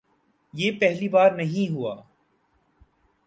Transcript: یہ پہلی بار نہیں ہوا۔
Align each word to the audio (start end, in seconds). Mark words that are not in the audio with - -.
یہ 0.53 0.71
پہلی 0.79 1.09
بار 1.09 1.31
نہیں 1.31 1.71
ہوا۔ 1.73 1.95